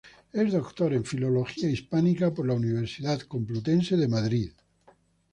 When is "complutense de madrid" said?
3.21-4.49